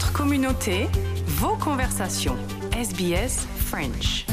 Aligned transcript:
Votre 0.00 0.14
communauté, 0.14 0.86
vos 1.26 1.58
conversations. 1.58 2.34
SBS 2.72 3.46
French. 3.58 4.24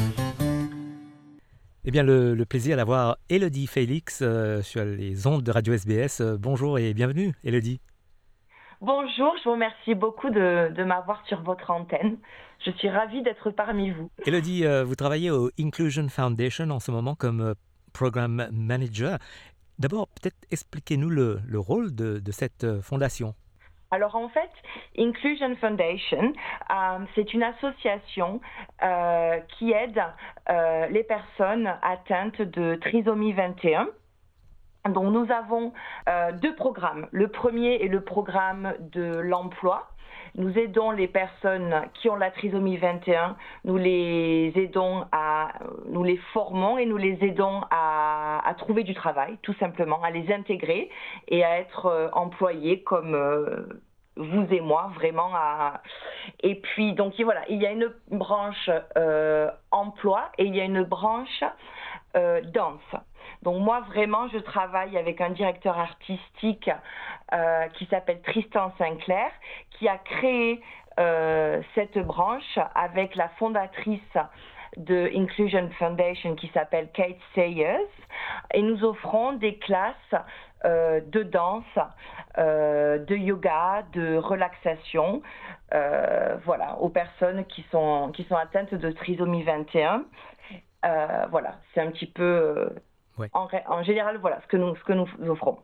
Eh 1.83 1.91
bien, 1.91 2.03
le, 2.03 2.35
le 2.35 2.45
plaisir 2.45 2.77
d'avoir 2.77 3.17
Elodie 3.27 3.67
Félix 3.67 4.21
euh, 4.21 4.61
sur 4.61 4.85
les 4.85 5.27
ondes 5.27 5.43
de 5.43 5.51
Radio 5.51 5.73
SBS. 5.73 6.21
Euh, 6.21 6.37
bonjour 6.39 6.79
et 6.79 6.93
bienvenue, 6.93 7.33
Elodie. 7.43 7.81
Bonjour, 8.79 9.35
je 9.39 9.43
vous 9.43 9.51
remercie 9.51 9.93
beaucoup 9.93 10.29
de, 10.29 10.71
de 10.73 10.83
m'avoir 10.85 11.21
sur 11.27 11.41
votre 11.41 11.69
antenne. 11.69 12.15
Je 12.65 12.71
suis 12.71 12.89
ravie 12.89 13.21
d'être 13.21 13.51
parmi 13.51 13.91
vous. 13.91 14.09
Elodie, 14.25 14.65
euh, 14.65 14.85
vous 14.85 14.95
travaillez 14.95 15.31
au 15.31 15.51
Inclusion 15.59 16.07
Foundation 16.07 16.69
en 16.69 16.79
ce 16.79 16.91
moment 16.91 17.15
comme 17.15 17.55
Program 17.91 18.47
Manager. 18.53 19.17
D'abord, 19.79 20.07
peut-être 20.07 20.37
expliquez-nous 20.49 21.09
le, 21.09 21.41
le 21.45 21.59
rôle 21.59 21.93
de, 21.93 22.19
de 22.19 22.31
cette 22.31 22.79
fondation. 22.79 23.35
Alors 23.89 24.15
en 24.15 24.27
fait, 24.27 24.49
Inclusion 24.97 25.55
Foundation, 25.55 26.33
euh, 26.69 26.99
c'est 27.15 27.33
une 27.33 27.43
association 27.43 28.41
euh, 28.83 29.39
qui 29.57 29.71
aide 29.71 30.01
euh, 30.49 30.87
les 30.87 31.03
personnes 31.03 31.73
atteintes 31.81 32.41
de 32.41 32.75
trisomie 32.75 33.31
21. 33.31 33.87
Donc 34.89 35.11
nous 35.11 35.31
avons 35.31 35.73
deux 36.41 36.55
programmes. 36.55 37.07
Le 37.11 37.27
premier 37.27 37.83
est 37.83 37.89
le 37.89 38.01
programme 38.01 38.73
de 38.79 39.19
l'emploi. 39.19 39.89
Nous 40.35 40.57
aidons 40.57 40.91
les 40.91 41.07
personnes 41.07 41.83
qui 41.95 42.09
ont 42.09 42.15
la 42.15 42.31
trisomie 42.31 42.77
21, 42.77 43.35
nous 43.65 43.77
les 43.77 44.53
aidons 44.55 45.05
à, 45.11 45.49
nous 45.89 46.03
les 46.03 46.17
formons 46.31 46.77
et 46.77 46.85
nous 46.85 46.95
les 46.95 47.17
aidons 47.21 47.61
à, 47.71 47.96
à 48.47 48.53
trouver 48.53 48.83
du 48.83 48.93
travail, 48.93 49.37
tout 49.41 49.53
simplement, 49.55 50.01
à 50.01 50.09
les 50.09 50.31
intégrer 50.31 50.89
et 51.27 51.43
à 51.43 51.59
être 51.59 51.87
euh, 51.87 52.07
employés 52.13 52.81
comme 52.81 53.13
euh, 53.13 53.67
vous 54.15 54.47
et 54.51 54.61
moi, 54.61 54.89
vraiment. 54.95 55.31
À... 55.35 55.81
Et 56.39 56.55
puis, 56.55 56.93
donc 56.93 57.13
voilà, 57.19 57.41
il 57.49 57.61
y 57.61 57.65
a 57.65 57.71
une 57.71 57.91
branche 58.09 58.69
euh, 58.97 59.51
emploi 59.71 60.31
et 60.37 60.45
il 60.45 60.55
y 60.55 60.61
a 60.61 60.63
une 60.63 60.83
branche 60.83 61.43
danse. 62.51 62.95
Donc 63.43 63.61
moi, 63.61 63.81
vraiment, 63.81 64.27
je 64.29 64.39
travaille 64.39 64.97
avec 64.97 65.21
un 65.21 65.29
directeur 65.29 65.77
artistique 65.77 66.71
qui 67.75 67.85
s'appelle 67.85 68.21
Tristan 68.23 68.73
Sinclair, 68.79 69.29
qui 69.77 69.87
a 69.87 69.99
créé 69.99 70.59
cette 71.75 71.99
branche 71.99 72.57
avec 72.73 73.13
la 73.13 73.29
fondatrice 73.37 74.17
de 74.77 75.09
Inclusion 75.15 75.69
Foundation 75.79 76.35
qui 76.35 76.49
s'appelle 76.53 76.89
Kate 76.93 77.17
Sayers. 77.33 77.87
Et 78.53 78.61
nous 78.61 78.83
offrons 78.83 79.33
des 79.33 79.57
classes 79.57 79.95
euh, 80.65 81.01
de 81.01 81.23
danse, 81.23 81.63
euh, 82.37 82.97
de 82.97 83.15
yoga, 83.15 83.83
de 83.93 84.17
relaxation, 84.17 85.21
euh, 85.73 86.37
voilà, 86.45 86.77
aux 86.79 86.89
personnes 86.89 87.45
qui 87.45 87.65
sont, 87.71 88.11
qui 88.15 88.23
sont 88.23 88.35
atteintes 88.35 88.73
de 88.73 88.91
trisomie 88.91 89.43
21. 89.43 90.05
Euh, 90.85 91.25
voilà, 91.29 91.59
c'est 91.73 91.81
un 91.81 91.91
petit 91.91 92.07
peu, 92.07 92.69
Ouais. 93.17 93.29
en, 93.33 93.83
général, 93.83 94.17
voilà 94.17 94.39
ce 94.41 94.47
que 94.47 94.57
nous, 94.57 94.75
ce 94.75 94.83
que 94.83 94.93
nous 94.93 95.07
offrons. 95.29 95.59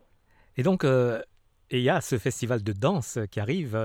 Et 0.56 0.62
donc, 0.62 0.84
il 0.84 1.80
y 1.80 1.90
a 1.90 2.00
ce 2.00 2.18
festival 2.18 2.62
de 2.62 2.72
danse 2.72 3.18
qui 3.30 3.40
arrive 3.40 3.76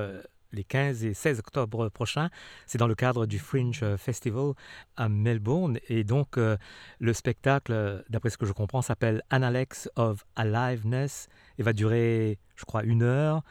les 0.52 0.64
15 0.64 1.06
et 1.06 1.14
16 1.14 1.40
octobre 1.40 1.90
prochains. 1.90 2.30
C'est 2.66 2.78
dans 2.78 2.88
le 2.88 2.96
cadre 2.96 3.26
du 3.26 3.40
Fringe 3.40 3.84
Festival 3.98 4.54
à 4.98 5.10
Melbourne. 5.10 5.80
Et 5.88 6.04
donc, 6.04 6.38
euh, 6.38 6.58
le 7.00 7.14
spectacle, 7.14 8.04
d'après 8.10 8.30
ce 8.30 8.38
que 8.38 8.46
je 8.46 8.54
comprends, 8.54 8.82
s'appelle 8.82 9.22
Analects 9.30 9.90
of 9.96 10.24
Aliveness 10.36 11.30
et 11.58 11.64
va 11.64 11.74
durer, 11.74 12.40
je 12.56 12.66
crois, 12.66 12.84
une 12.84 13.04
heure. 13.04 13.42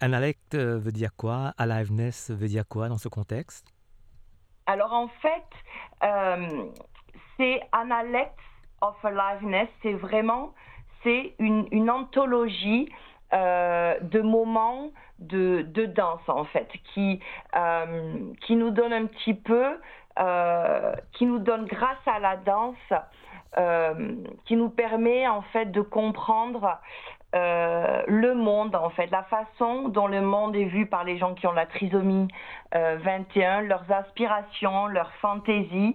Analect 0.00 0.54
euh, 0.54 0.78
veut 0.78 0.92
dire 0.92 1.14
quoi? 1.16 1.54
Aliveness 1.58 2.30
veut 2.30 2.48
dire 2.48 2.64
quoi 2.68 2.88
dans 2.88 2.98
ce 2.98 3.08
contexte? 3.08 3.72
Alors 4.66 4.92
en 4.92 5.08
fait, 5.08 5.44
euh, 6.02 6.66
c'est 7.36 7.60
Analects 7.72 8.32
of 8.80 8.96
Aliveness, 9.04 9.68
c'est 9.82 9.94
vraiment 9.94 10.54
c'est 11.04 11.34
une 11.40 11.90
anthologie 11.90 12.88
euh, 13.32 13.98
de 14.00 14.20
moments 14.20 14.90
de, 15.18 15.62
danse 15.86 16.28
en 16.28 16.44
fait, 16.44 16.68
qui, 16.92 17.20
euh, 17.56 18.12
nous 18.50 18.70
donne 18.70 18.92
un 18.92 19.06
petit 19.06 19.34
peu, 19.34 19.78
euh, 20.18 20.94
qui 21.12 21.26
nous 21.26 21.38
donne 21.38 21.64
grâce 21.66 22.06
à 22.06 22.18
la 22.18 22.36
danse, 22.36 22.76
qui 24.46 24.56
nous 24.56 24.70
permet 24.70 25.28
en 25.28 25.42
fait 25.42 25.66
de 25.66 25.82
comprendre 25.82 26.78
le 27.34 28.32
monde 28.32 28.74
en 28.74 28.90
fait, 28.90 29.10
la 29.10 29.24
façon 29.24 29.88
dont 29.88 30.06
le 30.06 30.20
monde 30.20 30.56
est 30.56 30.64
vu 30.64 30.86
par 30.86 31.04
les 31.04 31.18
gens 31.18 31.34
qui 31.34 31.46
ont 31.46 31.52
la 31.52 31.66
trisomie 31.66 32.28
euh, 32.74 32.98
21, 33.02 33.62
leurs 33.62 33.90
aspirations, 33.92 34.86
leurs 34.86 35.12
fantaisies. 35.20 35.94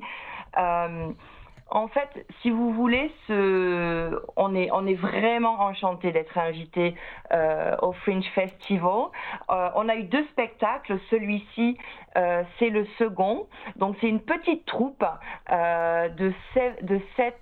En 1.69 1.89
fait, 1.89 2.25
si 2.41 2.49
vous 2.49 2.71
voulez, 2.71 3.11
ce... 3.27 4.21
on, 4.37 4.55
est, 4.55 4.69
on 4.71 4.87
est 4.87 4.95
vraiment 4.95 5.59
enchanté 5.59 6.11
d'être 6.13 6.37
invité 6.37 6.95
euh, 7.33 7.75
au 7.81 7.91
Fringe 7.91 8.27
Festival. 8.33 9.09
Euh, 9.49 9.69
on 9.75 9.89
a 9.89 9.95
eu 9.95 10.03
deux 10.03 10.25
spectacles. 10.27 10.97
Celui-ci, 11.09 11.77
euh, 12.17 12.43
c'est 12.57 12.69
le 12.69 12.85
second. 12.97 13.47
Donc, 13.75 13.97
c'est 13.99 14.07
une 14.07 14.21
petite 14.21 14.65
troupe 14.65 15.03
euh, 15.51 16.09
de, 16.09 16.33
sept, 16.53 16.85
de 16.85 17.01
sept 17.17 17.41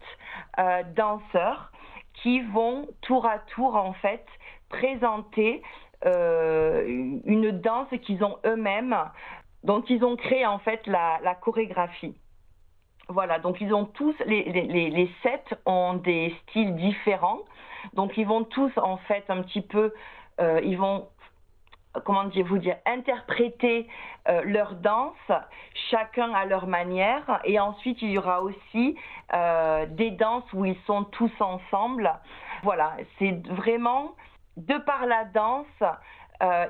euh, 0.57 0.81
danseurs 0.95 1.71
qui 2.13 2.41
vont 2.41 2.87
tour 3.01 3.27
à 3.27 3.37
tour, 3.39 3.75
en 3.75 3.93
fait, 3.93 4.25
présenter 4.69 5.61
euh, 6.05 6.83
une 7.25 7.51
danse 7.51 7.89
qu'ils 8.01 8.23
ont 8.23 8.37
eux-mêmes, 8.45 8.97
dont 9.63 9.81
ils 9.83 10.03
ont 10.03 10.15
créé, 10.15 10.45
en 10.47 10.59
fait, 10.59 10.85
la, 10.87 11.19
la 11.23 11.35
chorégraphie. 11.35 12.15
Voilà, 13.07 13.39
donc 13.39 13.61
ils 13.61 13.73
ont 13.73 13.85
tous, 13.85 14.15
les, 14.25 14.43
les, 14.51 14.89
les 14.89 15.11
sept 15.21 15.59
ont 15.65 15.93
des 15.93 16.35
styles 16.43 16.75
différents. 16.75 17.41
Donc 17.93 18.17
ils 18.17 18.25
vont 18.25 18.43
tous, 18.43 18.71
en 18.77 18.97
fait, 18.97 19.23
un 19.29 19.43
petit 19.43 19.61
peu, 19.61 19.93
euh, 20.41 20.59
ils 20.63 20.77
vont, 20.77 21.07
comment 22.03 22.23
dire, 22.25 22.45
vous 22.45 22.57
dire, 22.57 22.77
interpréter 22.85 23.87
euh, 24.27 24.41
leur 24.43 24.73
danse, 24.75 25.31
chacun 25.91 26.33
à 26.33 26.45
leur 26.45 26.65
manière. 26.65 27.41
Et 27.43 27.59
ensuite, 27.59 28.01
il 28.01 28.09
y 28.09 28.17
aura 28.17 28.41
aussi 28.41 28.95
euh, 29.33 29.85
des 29.85 30.11
danses 30.11 30.51
où 30.53 30.65
ils 30.65 30.79
sont 30.87 31.03
tous 31.03 31.31
ensemble. 31.39 32.11
Voilà, 32.63 32.97
c'est 33.19 33.39
vraiment, 33.49 34.15
de 34.57 34.77
par 34.79 35.05
la 35.05 35.25
danse, 35.25 35.67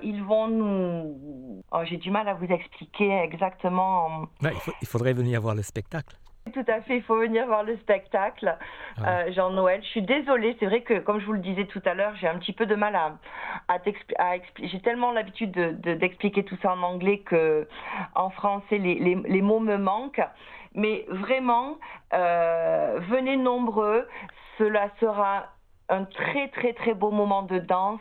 ils 0.04 0.24
vont 0.24 0.48
nous... 0.48 1.64
Oh, 1.72 1.80
J'ai 1.86 1.98
du 1.98 2.12
mal 2.12 2.28
à 2.28 2.34
vous 2.34 2.46
expliquer 2.46 3.12
exactement. 3.24 4.28
Il 4.82 4.88
faudrait 4.88 5.14
venir 5.14 5.42
voir 5.42 5.56
le 5.56 5.64
spectacle. 5.64 6.16
Tout 6.54 6.64
à 6.68 6.80
fait, 6.82 6.98
il 6.98 7.02
faut 7.04 7.18
venir 7.18 7.48
voir 7.48 7.64
le 7.64 7.76
spectacle, 7.78 8.56
euh, 9.04 9.32
Jean-Noël. 9.32 9.82
Je 9.82 9.88
suis 9.88 10.04
désolée, 10.04 10.56
c'est 10.60 10.68
vrai 10.68 10.82
que, 10.82 11.00
comme 11.00 11.20
je 11.20 11.26
vous 11.26 11.34
le 11.34 11.40
disais 11.40 11.66
tout 11.66 11.82
à 11.86 11.96
l'heure, 11.96 12.14
j'ai 12.18 12.28
un 12.28 12.38
petit 12.38 12.54
peu 12.54 12.68
de 12.68 12.76
mal 12.76 12.96
à, 12.96 13.14
à 13.68 13.78
J'ai 14.62 14.80
tellement 14.82 15.12
l'habitude 15.12 15.52
de- 15.52 15.72
de- 15.72 15.96
d'expliquer 15.96 16.44
tout 16.46 16.56
ça 16.62 16.72
en 16.74 16.84
anglais 16.84 17.20
que 17.20 17.68
en 18.14 18.30
français, 18.30 18.78
les, 18.78 18.94
les, 18.96 19.16
les 19.16 19.42
mots 19.42 19.60
me 19.60 19.78
manquent. 19.78 20.22
Mais 20.76 21.06
vraiment, 21.10 21.78
euh, 22.14 23.00
venez 23.10 23.38
nombreux. 23.38 24.08
Cela 24.60 24.90
sera 25.00 25.48
un 25.90 26.04
très 26.06 26.48
très 26.50 26.74
très 26.74 26.94
beau 26.94 27.10
moment 27.12 27.42
de 27.44 27.58
danse 27.60 28.00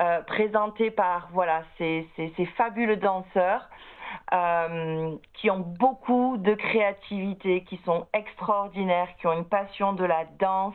euh, 0.00 0.20
présenté 0.22 0.90
par 0.90 1.28
voilà 1.32 1.62
ces, 1.78 2.08
ces, 2.16 2.32
ces 2.36 2.46
fabuleux 2.46 2.96
danseurs 2.96 3.68
euh, 4.32 5.16
qui 5.34 5.50
ont 5.50 5.60
beaucoup 5.60 6.36
de 6.38 6.54
créativité, 6.54 7.64
qui 7.64 7.78
sont 7.84 8.06
extraordinaires, 8.12 9.08
qui 9.20 9.26
ont 9.26 9.32
une 9.32 9.44
passion 9.44 9.92
de 9.92 10.04
la 10.04 10.24
danse. 10.38 10.74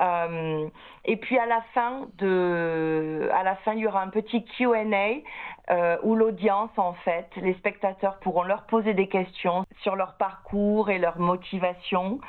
Euh, 0.00 0.68
et 1.04 1.16
puis 1.16 1.38
à 1.38 1.46
la 1.46 1.62
fin 1.72 2.06
de, 2.18 3.28
à 3.32 3.42
la 3.42 3.56
fin, 3.56 3.72
il 3.72 3.80
y 3.80 3.86
aura 3.86 4.02
un 4.02 4.08
petit 4.08 4.44
Q&A 4.44 5.72
euh, 5.72 5.96
où 6.02 6.14
l'audience, 6.14 6.70
en 6.76 6.92
fait, 6.92 7.28
les 7.36 7.54
spectateurs 7.54 8.18
pourront 8.18 8.42
leur 8.42 8.64
poser 8.64 8.94
des 8.94 9.08
questions 9.08 9.64
sur 9.82 9.96
leur 9.96 10.14
parcours 10.14 10.90
et 10.90 10.98
leur 10.98 11.18
motivation. 11.18 12.20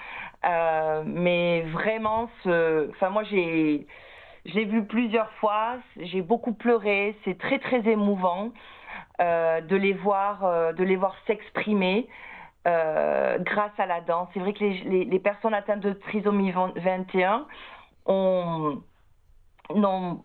Euh, 0.45 1.03
mais 1.06 1.62
vraiment, 1.62 2.30
enfin 2.45 3.09
moi 3.09 3.24
j'ai, 3.24 3.88
j'ai 4.47 4.65
vu 4.65 4.83
plusieurs 4.85 5.31
fois, 5.33 5.75
j'ai 5.97 6.21
beaucoup 6.21 6.53
pleuré, 6.53 7.15
c'est 7.23 7.38
très 7.38 7.59
très 7.59 7.88
émouvant 7.88 8.49
euh, 9.21 9.61
de 9.61 9.75
les 9.75 9.94
voir, 9.94 10.44
euh, 10.45 10.73
de 10.73 10.83
les 10.83 10.95
voir 10.95 11.15
s'exprimer 11.27 12.07
euh, 12.67 13.38
grâce 13.39 13.77
à 13.77 13.85
la 13.85 14.01
danse. 14.01 14.27
C'est 14.33 14.39
vrai 14.39 14.53
que 14.53 14.63
les, 14.63 14.79
les, 14.83 15.05
les 15.05 15.19
personnes 15.19 15.53
atteintes 15.53 15.79
de 15.81 15.94
trisomie 15.94 16.51
21 16.51 17.45
ont, 18.05 18.81
n'ont- 19.73 20.23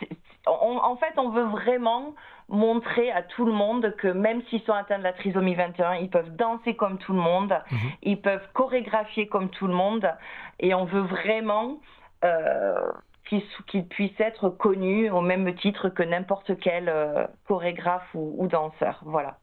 c'est- 0.00 0.08
on- 0.46 0.78
en 0.78 0.96
fait, 0.96 1.14
on 1.18 1.30
veut 1.30 1.44
vraiment 1.44 2.14
montrer 2.48 3.10
à 3.12 3.22
tout 3.22 3.44
le 3.46 3.52
monde 3.52 3.94
que 3.96 4.08
même 4.08 4.42
s'ils 4.48 4.60
sont 4.62 4.72
atteints 4.72 4.98
de 4.98 5.04
la 5.04 5.12
trisomie 5.12 5.54
21, 5.54 5.94
ils 5.96 6.10
peuvent 6.10 6.34
danser 6.36 6.74
comme 6.76 6.98
tout 6.98 7.12
le 7.12 7.20
monde, 7.20 7.58
Mhm. 7.70 7.78
ils 8.02 8.20
peuvent 8.20 8.46
chorégraphier 8.52 9.28
comme 9.28 9.48
tout 9.50 9.66
le 9.66 9.74
monde, 9.74 10.10
et 10.60 10.74
on 10.74 10.84
veut 10.84 11.00
vraiment 11.02 11.78
euh, 12.24 12.92
qu'il 13.66 13.86
puisse 13.86 14.18
être 14.20 14.48
connu 14.48 15.10
au 15.10 15.20
même 15.20 15.54
titre 15.54 15.88
que 15.88 16.02
n'importe 16.02 16.58
quel 16.58 16.88
euh, 16.88 17.26
chorégraphe 17.46 18.08
ou, 18.14 18.46
danseur. 18.46 19.00
Voilà. 19.04 19.38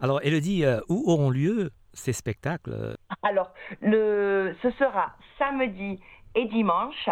Alors, 0.00 0.20
Elodie, 0.22 0.64
euh, 0.64 0.80
où 0.88 1.10
auront 1.10 1.30
lieu 1.30 1.70
ces 1.92 2.12
spectacles? 2.12 2.96
Alors, 3.22 3.52
le, 3.80 4.54
ce 4.62 4.70
sera 4.72 5.14
samedi 5.38 6.00
et 6.34 6.46
dimanche 6.46 7.08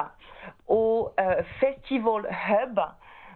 au 0.69 1.11
euh, 1.19 1.43
Festival 1.61 2.29
Hub 2.49 2.79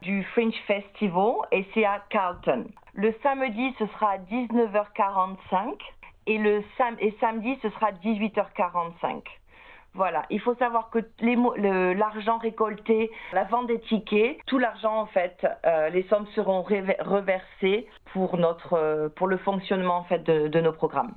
du 0.03 0.23
Fringe 0.25 0.55
Festival 0.67 1.35
et 1.53 1.67
c'est 1.75 1.85
à 1.85 2.03
Carlton. 2.11 2.67
Le 2.95 3.15
samedi, 3.23 3.75
ce 3.79 3.87
sera 3.87 4.13
à 4.13 4.19
19h45 4.19 5.75
et 6.27 6.39
le 6.39 6.63
et 7.01 7.17
samedi, 7.21 7.59
ce 7.63 7.71
sera 7.71 7.89
à 7.89 7.93
18h45. 7.93 9.23
Voilà, 9.95 10.25
il 10.31 10.41
faut 10.41 10.55
savoir 10.55 10.91
que 10.91 11.01
l'argent 11.95 12.39
récolté, 12.39 13.11
la 13.33 13.45
vente 13.45 13.67
des 13.67 13.81
tickets, 13.81 14.39
tout 14.47 14.59
l'argent 14.59 15.01
en 15.01 15.07
fait, 15.07 15.45
euh, 15.67 15.89
les 15.89 16.05
sommes 16.05 16.27
seront 16.37 16.63
reversées 16.63 17.89
pour 18.13 18.37
notre, 18.37 18.75
euh, 18.75 19.09
pour 19.09 19.27
le 19.27 19.37
fonctionnement 19.37 19.97
en 19.97 20.05
fait 20.05 20.23
de, 20.23 20.61
nos 20.61 20.73
programmes. 20.73 21.15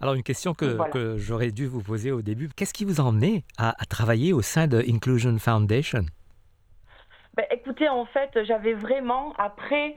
Alors 0.00 0.14
une 0.14 0.24
question 0.24 0.52
que, 0.52 1.16
j'aurais 1.16 1.52
dû 1.52 1.66
vous 1.66 1.80
poser 1.80 2.10
au 2.10 2.22
début, 2.22 2.48
qu'est-ce 2.48 2.74
qui 2.74 2.84
vous 2.84 3.00
a 3.00 3.04
emmené 3.04 3.44
à, 3.56 3.72
travailler 3.88 4.32
au 4.32 4.42
sein 4.42 4.66
de 4.66 4.78
Inclusion 4.78 5.38
Foundation? 5.38 6.02
Ben, 7.34 7.46
Écoutez, 7.52 7.88
en 7.88 8.04
fait, 8.06 8.36
j'avais 8.44 8.74
vraiment, 8.74 9.32
après, 9.38 9.94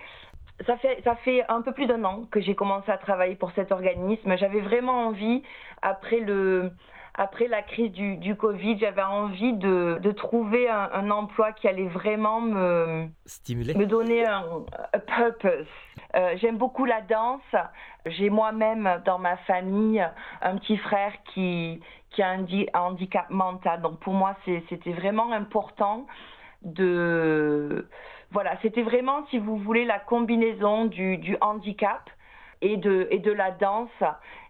ça 0.67 0.77
fait, 0.77 1.01
ça 1.03 1.15
fait 1.15 1.43
un 1.49 1.63
peu 1.63 1.73
plus 1.73 1.87
d'un 1.87 2.03
an 2.03 2.25
que 2.29 2.39
j'ai 2.39 2.53
commencé 2.53 2.91
à 2.91 2.99
travailler 2.99 3.35
pour 3.35 3.51
cet 3.53 3.71
organisme, 3.71 4.37
j'avais 4.37 4.61
vraiment 4.61 5.07
envie, 5.07 5.41
après 5.81 6.19
le, 6.19 6.71
après 7.17 7.47
la 7.47 7.61
crise 7.61 7.91
du, 7.91 8.17
du 8.17 8.35
Covid, 8.35 8.77
j'avais 8.77 9.01
envie 9.01 9.53
de, 9.53 9.99
de 10.01 10.11
trouver 10.11 10.69
un, 10.69 11.09
emploi 11.09 11.53
qui 11.53 11.67
allait 11.67 11.87
vraiment 11.87 12.41
me, 12.41 13.07
Stimuler. 13.25 13.73
me 13.73 13.85
donner 13.85 14.25
un, 14.25 14.43
purpose. 15.07 15.67
Euh, 16.15 16.35
j'aime 16.37 16.57
beaucoup 16.57 16.83
la 16.83 17.01
danse. 17.01 17.41
J'ai 18.05 18.29
moi-même 18.29 19.01
dans 19.05 19.17
ma 19.17 19.37
famille 19.37 20.05
un 20.41 20.57
petit 20.57 20.77
frère 20.77 21.13
qui, 21.33 21.79
qui 22.09 22.21
a 22.21 22.31
un, 22.31 22.45
handicap 22.73 23.29
mental. 23.29 23.81
Donc 23.81 23.99
pour 23.99 24.13
moi, 24.13 24.35
c'était 24.69 24.93
vraiment 24.93 25.31
important 25.31 26.07
de... 26.63 27.87
Voilà, 28.31 28.57
c'était 28.61 28.81
vraiment, 28.81 29.25
si 29.27 29.37
vous 29.37 29.55
voulez, 29.55 29.85
la 29.85 29.99
combinaison 29.99 30.85
du, 30.85 31.17
du 31.17 31.37
handicap 31.39 32.09
et 32.61 32.75
de, 32.75 33.07
et 33.11 33.19
de 33.19 33.31
la 33.31 33.51
danse 33.51 34.03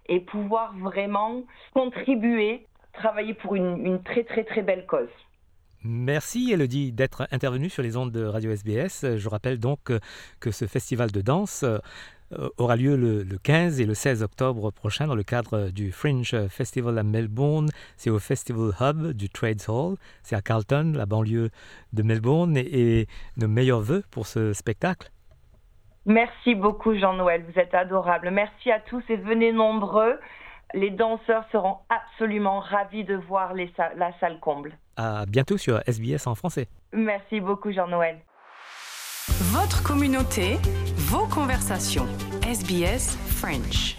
et 0.07 0.19
pouvoir 0.19 0.75
vraiment 0.78 1.44
contribuer, 1.74 2.68
travailler 2.94 3.34
pour 3.34 3.56
une, 3.56 4.02
très 4.04 4.24
très 4.24 4.44
très 4.44 4.62
belle 4.62 4.86
cause. 4.86 5.10
Merci 5.84 6.52
Elodie 6.52 6.92
d'être 6.92 7.28
intervenue 7.31 7.69
sur 7.69 7.84
les 7.84 7.96
ondes 7.96 8.12
de 8.12 8.24
Radio 8.25 8.52
SBS. 8.52 9.18
Je 9.18 9.30
rappelle 9.30 9.60
donc 9.60 9.92
que 10.40 10.52
ce 10.52 10.66
festival 10.66 11.12
de 11.12 11.22
danse 11.22 11.63
euh, 12.34 12.50
aura 12.57 12.75
lieu 12.75 12.96
le, 12.96 13.38
15 13.38 13.80
et 13.80 13.86
le 13.86 13.94
16 13.94 14.24
octobre 14.24 14.72
prochain 14.72 15.06
dans 15.06 15.16
le 15.16 15.24
cadre 15.24 15.69
du 15.69 15.92
Fringe 15.92 16.36
Festival 16.50 16.98
à 16.98 17.04
Melbourne. 17.04 17.69
C'est 17.98 18.10
au 18.10 18.18
Festival 18.18 18.72
Hub 18.80 19.12
du 19.12 19.30
Trades 19.30 19.62
Hall. 19.68 19.96
C'est 20.24 20.36
à 20.36 20.42
Carlton, 20.42 20.94
la 20.96 21.06
banlieue 21.06 21.52
de 21.94 22.04
Melbourne. 22.04 22.57
Et, 22.57 23.02
et 23.02 23.07
nos 23.38 23.48
meilleurs 23.48 23.81
voeux 23.81 24.04
pour 24.10 24.25
ce 24.25 24.54
spectacle. 24.54 25.12
Merci 26.06 26.54
beaucoup 26.56 26.96
Jean-Noël, 26.96 27.44
vous 27.52 27.60
êtes 27.60 27.74
adorable. 27.74 28.30
Merci 28.31 28.72
à 28.72 28.80
tous 28.80 29.04
et 29.10 29.16
venez 29.16 29.52
nombreux. 29.52 30.19
Les 30.74 30.90
danseurs 30.90 31.46
seront 31.52 31.78
absolument 31.90 32.60
ravis 32.60 33.04
de 33.04 33.16
voir 33.16 33.54
la 33.54 34.19
salle 34.19 34.40
comble. 34.40 34.78
À 34.98 35.25
bientôt 35.25 35.57
sur 35.57 35.81
SBS 35.88 36.28
en 36.28 36.36
français. 36.36 36.68
Merci 36.94 37.40
beaucoup 37.40 37.72
Jean-Noël. 37.72 38.18
Votre 39.28 39.84
communauté, 39.84 40.57
vos 41.10 41.28
conversations. 41.28 42.06
SBS 42.44 43.18
French. 43.28 43.96